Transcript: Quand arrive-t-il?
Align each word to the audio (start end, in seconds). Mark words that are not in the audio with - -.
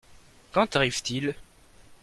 Quand 0.51 0.75
arrive-t-il? 0.75 1.35